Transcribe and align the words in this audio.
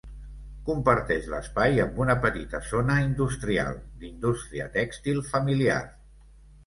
Comparteix 0.69 1.27
l'espai 1.33 1.77
amb 1.83 2.01
una 2.05 2.15
petita 2.23 2.61
zona 2.69 2.95
industrial, 3.09 3.77
d'indústria 4.01 4.67
tèxtil 4.79 5.21
familiar. 5.33 5.79